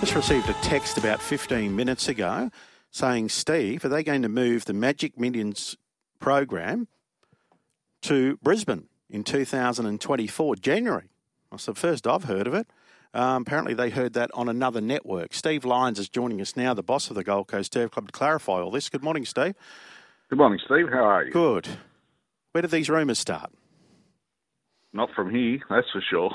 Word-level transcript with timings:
Just 0.00 0.14
received 0.14 0.48
a 0.48 0.52
text 0.62 0.96
about 0.96 1.20
15 1.20 1.74
minutes 1.74 2.08
ago 2.08 2.50
saying, 2.92 3.30
Steve, 3.30 3.84
are 3.84 3.88
they 3.88 4.04
going 4.04 4.22
to 4.22 4.28
move 4.28 4.64
the 4.64 4.72
Magic 4.72 5.18
Millions 5.18 5.76
program 6.20 6.86
to 8.02 8.38
Brisbane 8.40 8.86
in 9.10 9.24
2024, 9.24 10.54
January? 10.56 11.10
That's 11.50 11.66
the 11.66 11.74
first 11.74 12.06
I've 12.06 12.24
heard 12.24 12.46
of 12.46 12.54
it. 12.54 12.68
Um, 13.12 13.42
apparently, 13.42 13.74
they 13.74 13.90
heard 13.90 14.12
that 14.12 14.30
on 14.34 14.48
another 14.48 14.80
network. 14.80 15.34
Steve 15.34 15.64
Lines 15.64 15.98
is 15.98 16.08
joining 16.08 16.40
us 16.40 16.56
now, 16.56 16.74
the 16.74 16.82
boss 16.82 17.10
of 17.10 17.16
the 17.16 17.24
Gold 17.24 17.48
Coast 17.48 17.72
Turf 17.72 17.90
Club, 17.90 18.06
to 18.06 18.12
clarify 18.12 18.60
all 18.60 18.70
this. 18.70 18.88
Good 18.88 19.02
morning, 19.02 19.24
Steve. 19.24 19.54
Good 20.30 20.38
morning, 20.38 20.60
Steve. 20.64 20.86
How 20.92 21.04
are 21.04 21.24
you? 21.24 21.32
Good. 21.32 21.66
Where 22.52 22.62
did 22.62 22.70
these 22.70 22.88
rumours 22.88 23.18
start? 23.18 23.50
Not 24.92 25.10
from 25.16 25.34
here, 25.34 25.58
that's 25.68 25.90
for 25.90 26.02
sure. 26.08 26.32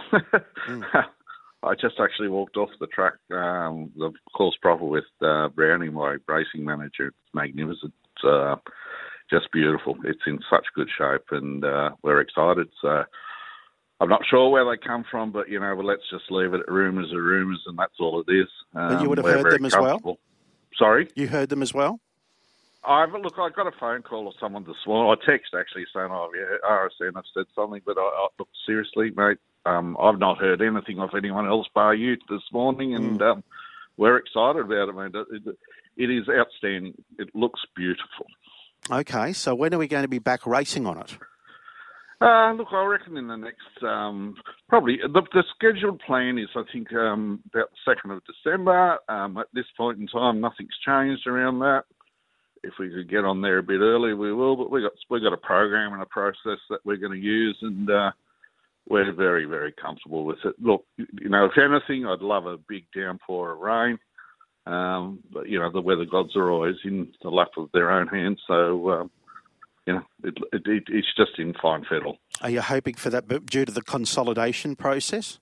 mm. 0.68 0.84
I 1.64 1.76
just 1.76 1.96
actually 2.00 2.30
walked 2.30 2.58
off 2.58 2.70
the 2.80 2.88
track, 2.88 3.14
um, 3.32 3.92
the 3.96 4.12
course 4.36 4.56
proper 4.62 4.86
with 4.86 5.06
uh, 5.22 5.50
Brownie, 5.50 5.90
my 5.90 6.18
racing 6.28 6.66
manager. 6.66 7.08
It's 7.08 7.34
magnificent. 7.34 7.94
It's 8.16 8.24
uh, 8.26 8.56
just 9.30 9.52
beautiful. 9.52 9.96
It's 10.04 10.22
in 10.28 10.40
such 10.50 10.66
good 10.76 10.90
shape, 10.98 11.26
and 11.32 11.64
uh, 11.64 11.92
we're 12.04 12.22
excited. 12.22 12.68
So 12.82 13.04
I'm 14.00 14.10
not 14.10 14.22
sure 14.30 14.50
where 14.50 14.66
they 14.66 14.86
come 14.86 15.06
from, 15.10 15.32
but 15.32 15.50
you 15.50 15.60
know, 15.60 15.74
well, 15.76 15.86
let's 15.86 16.04
just 16.12 16.30
leave 16.30 16.54
it 16.54 16.60
at 16.60 16.72
rumours 16.72 17.14
are 17.14 17.22
rumours, 17.22 17.62
and 17.66 17.78
that's 17.78 17.96
all 18.00 18.22
it 18.28 18.32
is. 18.32 18.50
Um, 18.76 18.90
but 18.90 19.02
you 19.02 19.10
would 19.10 19.18
have 19.20 19.28
heard 19.28 19.52
them 19.52 19.66
as 19.66 19.74
well. 19.74 20.18
Sorry, 20.78 21.08
you 21.16 21.28
heard 21.28 21.50
them 21.50 21.62
as 21.62 21.74
well. 21.74 22.00
I 22.86 23.06
look. 23.06 23.34
I 23.38 23.50
got 23.50 23.68
a 23.68 23.78
phone 23.80 24.02
call 24.02 24.28
of 24.28 24.34
someone 24.40 24.64
this 24.64 24.76
morning. 24.86 25.16
I 25.18 25.32
text 25.32 25.54
actually 25.58 25.86
saying, 25.94 26.10
"Oh, 26.12 26.30
yeah, 26.36 26.58
RSN 26.70 27.16
have 27.16 27.26
said 27.34 27.46
something," 27.56 27.82
but 27.86 27.98
I, 27.98 28.02
I 28.02 28.28
look 28.38 28.50
seriously, 28.66 29.12
mate. 29.16 29.38
Um, 29.66 29.96
I've 30.00 30.20
not 30.20 30.38
heard 30.38 30.62
anything 30.62 31.00
of 31.00 31.12
anyone 31.16 31.48
else 31.48 31.68
bar 31.74 31.96
you 31.96 32.18
this 32.30 32.42
morning, 32.52 32.96
and 32.96 33.20
mm. 33.20 33.32
um, 33.32 33.44
we're 33.98 34.18
excited 34.18 34.66
about 34.66 34.90
it, 34.90 34.96
mate. 34.96 35.26
It, 35.32 35.58
it 35.96 36.10
is 36.10 36.28
outstanding. 36.28 36.94
It 37.18 37.30
looks 37.34 37.62
beautiful. 37.76 38.26
Okay, 38.92 39.32
so 39.32 39.56
when 39.56 39.74
are 39.74 39.78
we 39.78 39.88
going 39.88 40.04
to 40.04 40.10
be 40.10 40.20
back 40.20 40.46
racing 40.46 40.86
on 40.86 40.98
it? 40.98 41.18
Uh, 42.20 42.54
look, 42.54 42.68
I 42.72 42.86
reckon 42.86 43.18
in 43.18 43.28
the 43.28 43.36
next, 43.36 43.84
um, 43.84 44.36
probably, 44.70 44.98
the, 45.02 45.22
the, 45.34 45.44
scheduled 45.56 46.00
plan 46.00 46.38
is, 46.38 46.48
I 46.56 46.64
think, 46.72 46.94
um, 46.94 47.42
about 47.54 47.70
the 47.86 47.96
2nd 47.96 48.16
of 48.16 48.22
December. 48.24 48.98
Um, 49.10 49.38
at 49.38 49.48
this 49.54 49.66
point 49.76 50.00
in 50.00 50.08
time, 50.08 50.40
nothing's 50.40 50.78
changed 50.86 51.28
around 51.28 51.60
that. 51.60 51.84
If 52.64 52.74
we 52.80 52.90
could 52.90 53.10
get 53.10 53.26
on 53.26 53.42
there 53.42 53.58
a 53.58 53.64
bit 53.64 53.82
early, 53.82 54.14
we 54.14 54.34
will, 54.34 54.56
but 54.56 54.72
we 54.72 54.82
got 54.82 54.94
we 55.10 55.20
got 55.20 55.34
a 55.34 55.38
program 55.38 55.94
and 55.94 56.02
a 56.02 56.06
process 56.06 56.60
that 56.70 56.80
we're 56.86 56.98
going 56.98 57.12
to 57.12 57.18
use, 57.18 57.58
and 57.62 57.90
uh, 57.90 58.12
we're 58.88 59.12
very, 59.14 59.46
very 59.46 59.72
comfortable 59.74 60.24
with 60.26 60.40
it. 60.46 60.56
Look, 60.62 60.86
you 60.98 61.30
know, 61.30 61.46
if 61.46 61.58
anything, 61.58 62.06
I'd 62.06 62.22
love 62.22 62.46
a 62.46 62.58
big 62.58 62.86
downpour 62.96 63.52
of 63.52 63.60
rain. 63.60 64.00
Um, 64.66 65.20
but, 65.32 65.50
you 65.50 65.60
know, 65.60 65.70
the 65.72 65.82
weather 65.82 66.06
gods 66.06 66.36
are 66.36 66.50
always 66.50 66.76
in 66.86 67.10
the 67.22 67.30
lap 67.30 67.50
of 67.58 67.70
their 67.74 67.92
own 67.92 68.08
hands. 68.08 68.40
So, 68.48 68.92
um, 68.92 69.12
you 69.86 69.94
know, 69.94 70.04
it, 70.24 70.38
it, 70.54 70.62
it, 70.66 70.84
it's 70.88 71.14
just 71.18 71.38
in 71.38 71.54
fine 71.62 71.84
fettle. 71.84 72.18
Are 72.42 72.50
you 72.50 72.62
hoping 72.62 72.96
for 72.96 73.10
that 73.10 73.46
due 73.46 73.66
to 73.66 73.72
the 73.72 73.82
consolidation 73.82 74.76
process? 74.76 75.40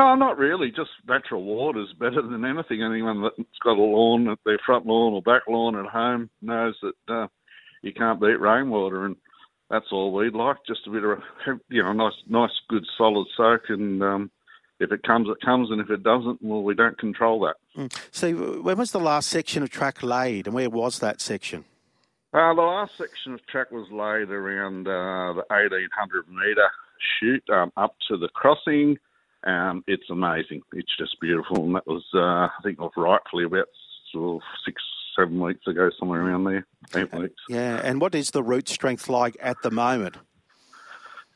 No, 0.00 0.14
not 0.14 0.38
really. 0.38 0.70
Just 0.70 0.88
natural 1.06 1.44
water 1.44 1.82
is 1.82 1.92
better 1.92 2.22
than 2.22 2.42
anything. 2.42 2.82
Anyone 2.82 3.20
that's 3.20 3.58
got 3.62 3.76
a 3.76 3.82
lawn 3.82 4.30
at 4.30 4.38
their 4.46 4.58
front 4.64 4.86
lawn 4.86 5.12
or 5.12 5.20
back 5.20 5.42
lawn 5.46 5.76
at 5.76 5.92
home 5.92 6.30
knows 6.40 6.74
that 6.80 7.14
uh, 7.14 7.26
you 7.82 7.92
can't 7.92 8.18
beat 8.18 8.40
rainwater, 8.40 9.04
and 9.04 9.16
that's 9.68 9.92
all 9.92 10.14
we'd 10.14 10.32
like. 10.32 10.56
Just 10.66 10.86
a 10.86 10.90
bit 10.90 11.04
of 11.04 11.18
a, 11.18 11.20
you 11.68 11.82
know, 11.82 11.92
nice, 11.92 12.14
nice, 12.26 12.50
good, 12.70 12.86
solid 12.96 13.26
soak, 13.36 13.64
and 13.68 14.02
um, 14.02 14.30
if 14.78 14.90
it 14.90 15.02
comes, 15.02 15.28
it 15.28 15.44
comes, 15.44 15.70
and 15.70 15.82
if 15.82 15.90
it 15.90 16.02
doesn't, 16.02 16.38
well, 16.40 16.62
we 16.62 16.74
don't 16.74 16.96
control 16.96 17.38
that. 17.40 17.56
Mm. 17.76 17.94
So, 18.10 18.62
when 18.62 18.78
was 18.78 18.92
the 18.92 19.00
last 19.00 19.28
section 19.28 19.62
of 19.62 19.68
track 19.68 20.02
laid, 20.02 20.46
and 20.46 20.54
where 20.54 20.70
was 20.70 21.00
that 21.00 21.20
section? 21.20 21.66
Uh, 22.32 22.54
the 22.54 22.62
last 22.62 22.92
section 22.96 23.34
of 23.34 23.46
track 23.48 23.70
was 23.70 23.86
laid 23.90 24.30
around 24.30 24.88
uh, 24.88 25.34
the 25.34 25.44
1800 25.50 26.26
metre 26.26 26.70
chute 27.18 27.44
um, 27.50 27.70
up 27.76 27.96
to 28.08 28.16
the 28.16 28.30
crossing. 28.30 28.96
Um, 29.44 29.84
it's 29.86 30.10
amazing. 30.10 30.62
It's 30.72 30.94
just 30.98 31.18
beautiful, 31.20 31.64
and 31.64 31.74
that 31.74 31.86
was, 31.86 32.04
uh, 32.14 32.18
I 32.18 32.50
think, 32.62 32.78
rightfully 32.96 33.44
about 33.44 33.66
sort 34.12 34.36
of 34.36 34.48
six, 34.64 34.82
seven 35.18 35.40
weeks 35.40 35.66
ago, 35.66 35.90
somewhere 35.98 36.22
around 36.22 36.44
there, 36.44 36.66
eight 36.94 37.12
weeks. 37.12 37.40
Yeah, 37.48 37.80
and 37.82 38.00
what 38.00 38.14
is 38.14 38.32
the 38.32 38.42
root 38.42 38.68
strength 38.68 39.08
like 39.08 39.36
at 39.40 39.56
the 39.62 39.70
moment? 39.70 40.16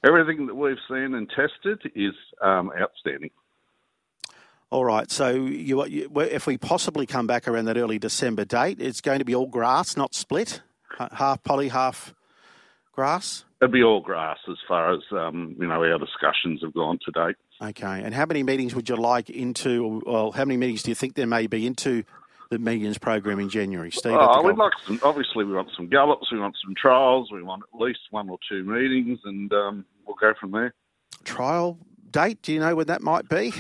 Everything 0.06 0.46
that 0.46 0.54
we've 0.54 0.76
seen 0.86 1.14
and 1.14 1.30
tested 1.30 1.80
is 1.94 2.12
um, 2.42 2.70
outstanding. 2.78 3.30
All 4.68 4.84
right. 4.84 5.10
So, 5.10 5.30
you, 5.30 5.86
you, 5.86 6.10
if 6.16 6.46
we 6.46 6.58
possibly 6.58 7.06
come 7.06 7.26
back 7.26 7.48
around 7.48 7.66
that 7.66 7.78
early 7.78 7.98
December 7.98 8.44
date, 8.44 8.80
it's 8.80 9.00
going 9.00 9.20
to 9.20 9.24
be 9.24 9.34
all 9.34 9.46
grass, 9.46 9.96
not 9.96 10.14
split 10.14 10.60
half 11.12 11.42
poly, 11.42 11.68
half 11.68 12.14
grass? 12.92 13.44
It'd 13.64 13.72
be 13.72 13.82
all 13.82 14.02
grass 14.02 14.36
as 14.46 14.58
far 14.68 14.92
as 14.92 15.00
um, 15.10 15.56
you 15.58 15.66
know 15.66 15.82
our 15.82 15.98
discussions 15.98 16.60
have 16.62 16.74
gone 16.74 16.98
to 17.06 17.10
date. 17.12 17.36
Okay, 17.62 18.02
and 18.04 18.14
how 18.14 18.26
many 18.26 18.42
meetings 18.42 18.74
would 18.74 18.90
you 18.90 18.96
like 18.96 19.30
into? 19.30 20.02
Well, 20.04 20.32
how 20.32 20.44
many 20.44 20.58
meetings 20.58 20.82
do 20.82 20.90
you 20.90 20.94
think 20.94 21.14
there 21.14 21.26
may 21.26 21.46
be 21.46 21.66
into 21.66 22.04
the 22.50 22.58
Millions 22.58 22.98
program 22.98 23.40
in 23.40 23.48
January, 23.48 23.90
Steve? 23.90 24.18
Oh, 24.20 24.42
we'd 24.42 24.58
like 24.58 24.74
some. 24.86 25.00
Obviously, 25.02 25.46
we 25.46 25.54
want 25.54 25.70
some 25.74 25.88
gallops, 25.88 26.30
we 26.30 26.38
want 26.38 26.54
some 26.62 26.74
trials, 26.74 27.32
we 27.32 27.42
want 27.42 27.62
at 27.72 27.80
least 27.80 28.00
one 28.10 28.28
or 28.28 28.36
two 28.46 28.64
meetings, 28.64 29.18
and 29.24 29.50
um, 29.54 29.86
we'll 30.06 30.16
go 30.20 30.34
from 30.38 30.50
there. 30.50 30.74
Trial 31.24 31.78
date? 32.10 32.42
Do 32.42 32.52
you 32.52 32.60
know 32.60 32.76
when 32.76 32.88
that 32.88 33.00
might 33.00 33.30
be? 33.30 33.54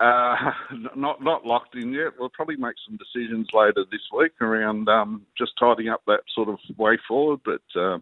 Uh, 0.00 0.34
not 0.96 1.22
not 1.22 1.46
locked 1.46 1.76
in 1.76 1.92
yet. 1.92 2.14
We'll 2.18 2.30
probably 2.30 2.56
make 2.56 2.74
some 2.88 2.98
decisions 2.98 3.46
later 3.52 3.84
this 3.88 4.02
week 4.12 4.32
around 4.40 4.88
um, 4.88 5.22
just 5.38 5.52
tidying 5.60 5.90
up 5.90 6.02
that 6.08 6.22
sort 6.34 6.48
of 6.48 6.58
way 6.76 6.98
forward, 7.06 7.38
but 7.44 7.80
uh, 7.80 7.98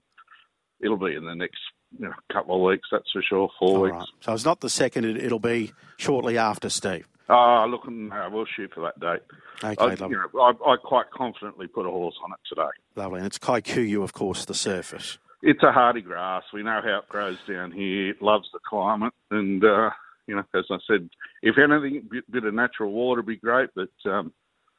it'll 0.80 0.96
be 0.96 1.14
in 1.14 1.24
the 1.24 1.34
next 1.34 1.60
you 1.98 2.06
know, 2.06 2.14
couple 2.32 2.56
of 2.56 2.62
weeks, 2.62 2.88
that's 2.90 3.10
for 3.12 3.22
sure. 3.22 3.48
Four 3.58 3.68
All 3.68 3.82
weeks. 3.82 3.94
Right. 3.94 4.06
So 4.20 4.32
it's 4.32 4.44
not 4.44 4.60
the 4.60 4.70
second; 4.70 5.04
it'll 5.04 5.38
be 5.38 5.72
shortly 5.96 6.38
after, 6.38 6.68
Steve. 6.68 7.08
Oh, 7.28 7.66
look, 7.68 7.88
no, 7.90 8.28
we'll 8.30 8.46
shoot 8.46 8.72
for 8.72 8.82
that 8.82 9.00
date. 9.00 9.22
Okay, 9.64 10.04
I, 10.04 10.06
you 10.06 10.16
know, 10.16 10.40
I, 10.40 10.52
I, 10.70 10.76
quite 10.76 11.10
confidently 11.10 11.66
put 11.66 11.84
a 11.84 11.90
horse 11.90 12.14
on 12.24 12.30
it 12.32 12.38
today. 12.48 12.70
Lovely, 12.94 13.18
and 13.18 13.26
it's 13.26 13.38
Kikuyu, 13.38 14.02
of 14.02 14.12
course, 14.12 14.44
the 14.44 14.54
surface. 14.54 15.18
It's 15.42 15.62
a 15.62 15.72
hardy 15.72 16.02
grass. 16.02 16.44
We 16.52 16.62
know 16.62 16.80
how 16.84 16.98
it 16.98 17.08
grows 17.08 17.38
down 17.48 17.72
here. 17.72 18.10
It 18.10 18.22
loves 18.22 18.48
the 18.52 18.60
climate, 18.68 19.12
and 19.30 19.64
uh, 19.64 19.90
you 20.26 20.36
know, 20.36 20.44
as 20.54 20.66
I 20.70 20.78
said, 20.86 21.08
if 21.42 21.56
anything, 21.58 22.08
a 22.12 22.30
bit 22.30 22.44
of 22.44 22.54
natural 22.54 22.92
water 22.92 23.22
would 23.22 23.26
be 23.26 23.36
great, 23.36 23.70
but 23.74 23.90
um, 24.10 24.32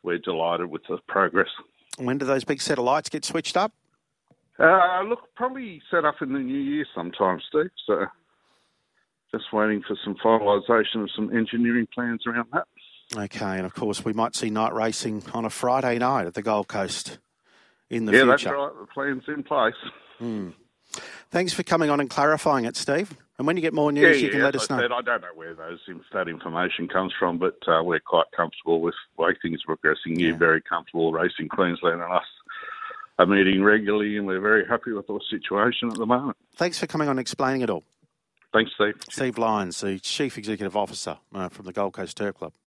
we're 0.04 0.18
delighted 0.18 0.70
with 0.70 0.84
the 0.88 1.00
progress. 1.08 1.50
When 1.98 2.18
do 2.18 2.26
those 2.26 2.44
big 2.44 2.62
satellites 2.62 3.10
get 3.10 3.26
switched 3.26 3.58
up? 3.58 3.74
Uh, 4.60 5.04
look, 5.04 5.20
probably 5.36 5.82
set 5.92 6.06
up 6.06 6.16
in 6.22 6.34
the 6.34 6.40
new 6.40 6.58
year 6.58 6.86
sometime, 6.96 7.40
Steve. 7.48 7.70
So 7.86 8.06
just 9.32 9.52
waiting 9.54 9.84
for 9.88 9.96
some 10.04 10.16
finalisation 10.16 11.04
of 11.04 11.12
some 11.16 11.36
engineering 11.36 11.88
plans 11.94 12.24
around 12.26 12.48
that. 12.54 12.68
Okay, 13.16 13.58
and 13.58 13.66
of 13.66 13.74
course 13.74 14.04
we 14.04 14.14
might 14.14 14.36
see 14.36 14.50
night 14.50 14.74
racing 14.74 15.24
on 15.34 15.46
a 15.46 15.50
Friday 15.50 15.98
night 16.00 16.28
at 16.28 16.34
the 16.34 16.42
Gold 16.42 16.68
Coast 16.68 17.20
in 17.90 18.06
the 18.06 18.12
yeah, 18.12 18.20
future. 18.20 18.30
Yeah, 18.30 18.34
that's 18.34 18.46
right. 18.46 18.72
The 18.80 18.88
plan's 18.94 19.24
in 19.28 19.44
place. 19.44 19.76
Hmm. 20.18 20.50
Thanks 21.30 21.54
for 21.54 21.64
coming 21.64 21.90
on 21.90 22.00
and 22.00 22.10
clarifying 22.10 22.66
it, 22.66 22.76
Steve. 22.76 23.16
And 23.38 23.46
when 23.46 23.56
you 23.56 23.62
get 23.62 23.74
more 23.74 23.92
news, 23.92 24.18
yeah, 24.18 24.24
you 24.24 24.30
can 24.30 24.40
yeah, 24.40 24.46
let 24.46 24.56
us 24.56 24.70
know. 24.70 24.80
Said, 24.80 24.92
I 24.92 25.02
don't 25.02 25.22
know 25.22 25.28
where 25.36 25.54
those 25.54 25.80
that 26.12 26.28
information 26.28 26.88
comes 26.88 27.14
from, 27.20 27.38
but 27.38 27.58
uh, 27.68 27.84
we're 27.84 28.00
quite 28.00 28.26
comfortable 28.36 28.82
with 28.82 28.96
the 29.16 29.24
way 29.24 29.36
things 29.42 29.62
are 29.68 29.76
progressing. 29.76 30.20
You're 30.20 30.36
very 30.36 30.62
comfortable 30.62 31.14
racing 31.14 31.50
Queensland 31.50 32.02
and 32.02 32.12
us 32.12 32.26
are 33.20 33.26
meeting 33.26 33.64
regularly, 33.64 34.18
and 34.18 34.28
we're 34.28 34.40
very 34.40 34.66
happy 34.68 34.92
with 34.92 35.08
the 35.08 35.20
situation 35.30 35.90
at 35.90 35.98
the 35.98 36.06
moment. 36.06 36.38
Thanks 36.56 36.80
for 36.80 36.88
coming 36.88 37.08
on 37.08 37.14
and 37.14 37.20
explaining 37.20 37.62
it 37.62 37.70
all. 37.70 37.84
Thanks, 38.54 38.72
Steve. 38.76 38.96
Steve 39.10 39.38
Lines, 39.38 39.82
the 39.82 40.00
Chief 40.00 40.38
Executive 40.38 40.76
Officer 40.76 41.18
uh, 41.34 41.50
from 41.50 41.66
the 41.66 41.74
Gold 41.74 41.94
Coast 41.94 42.18
Turf 42.18 42.36
Club. 42.36 42.54